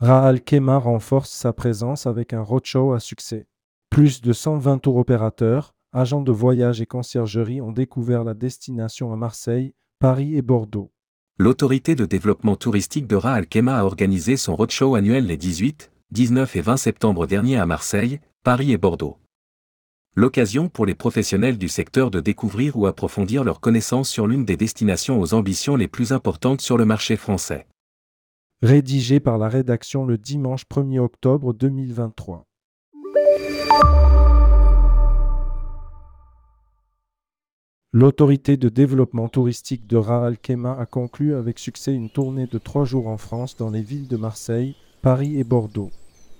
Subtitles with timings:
[0.00, 3.48] Raal Kema renforce sa présence avec un roadshow à succès.
[3.90, 9.16] Plus de 120 tours opérateurs, agents de voyage et conciergerie ont découvert la destination à
[9.16, 10.92] Marseille, Paris et Bordeaux.
[11.36, 16.54] L'autorité de développement touristique de Raal Kema a organisé son roadshow annuel les 18, 19
[16.54, 19.18] et 20 septembre dernier à Marseille, Paris et Bordeaux.
[20.14, 24.56] L'occasion pour les professionnels du secteur de découvrir ou approfondir leurs connaissances sur l'une des
[24.56, 27.66] destinations aux ambitions les plus importantes sur le marché français.
[28.60, 32.44] Rédigé par la rédaction le dimanche 1er octobre 2023.
[37.92, 42.84] L'autorité de développement touristique de Raal Kema a conclu avec succès une tournée de trois
[42.84, 45.92] jours en France dans les villes de Marseille, Paris et Bordeaux.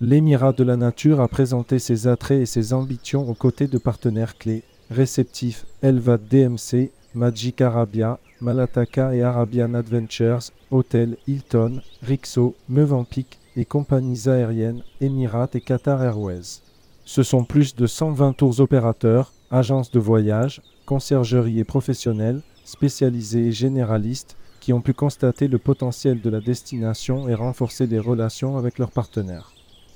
[0.00, 4.38] L'émirat de la nature a présenté ses attraits et ses ambitions aux côtés de partenaires
[4.38, 13.64] clés, réceptifs Elva DMC, Magic Arabia, Malataka et Arabian Adventures, Hotel Hilton, Rixo, Mevampic et
[13.64, 16.60] compagnies aériennes Emirates et Qatar Airways.
[17.06, 23.52] Ce sont plus de 120 tours opérateurs, agences de voyage, conciergerie et professionnels, spécialisés et
[23.52, 28.78] généralistes, qui ont pu constater le potentiel de la destination et renforcer les relations avec
[28.78, 29.52] leurs partenaires.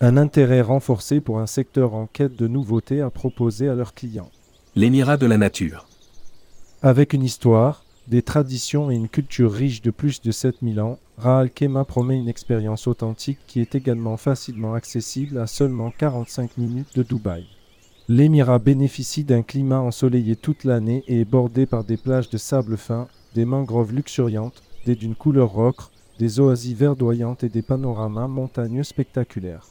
[0.00, 4.30] Un intérêt renforcé pour un secteur en quête de nouveautés à proposer à leurs clients.
[4.74, 5.84] L'émirat de la nature.
[6.84, 11.48] Avec une histoire, des traditions et une culture riche de plus de 7000 ans, Raal
[11.48, 17.04] Kema promet une expérience authentique qui est également facilement accessible à seulement 45 minutes de
[17.04, 17.46] Dubaï.
[18.08, 22.76] L'émirat bénéficie d'un climat ensoleillé toute l'année et est bordé par des plages de sable
[22.76, 28.82] fin, des mangroves luxuriantes, des dunes couleur ocre, des oasis verdoyantes et des panoramas montagneux
[28.82, 29.68] spectaculaires.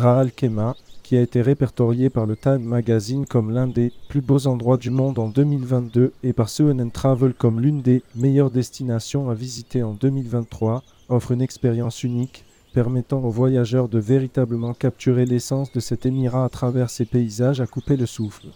[0.00, 4.46] Raal Kema, qui a été répertorié par le Time Magazine comme l'un des plus beaux
[4.46, 9.34] endroits du monde en 2022 et par CNN Travel comme l'une des meilleures destinations à
[9.34, 15.80] visiter en 2023, offre une expérience unique permettant aux voyageurs de véritablement capturer l'essence de
[15.80, 18.46] cet émirat à travers ses paysages à couper le souffle.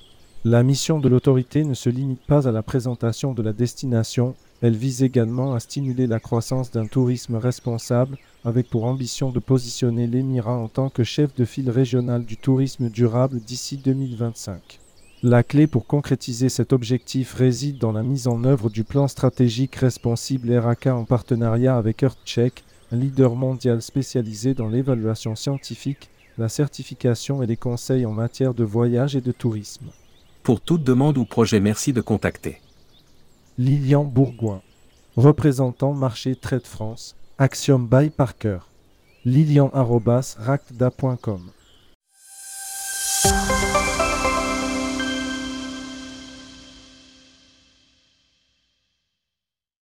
[0.46, 4.76] La mission de l'autorité ne se limite pas à la présentation de la destination, elle
[4.76, 8.16] vise également à stimuler la croissance d'un tourisme responsable,
[8.46, 12.88] avec pour ambition de positionner l'émirat en tant que chef de file régional du tourisme
[12.88, 14.80] durable d'ici 2025.
[15.22, 19.74] La clé pour concrétiser cet objectif réside dans la mise en œuvre du plan stratégique
[19.76, 26.08] responsible RAK en partenariat avec EarthCheck, un leader mondial spécialisé dans l'évaluation scientifique,
[26.38, 29.90] la certification et les conseils en matière de voyage et de tourisme.
[30.42, 32.62] Pour toute demande ou projet, merci de contacter.
[33.56, 34.62] Lilian Bourgoin,
[35.16, 38.58] représentant marché Trade France, Axiom by Parker.
[39.24, 41.53] Lilian.ractda.com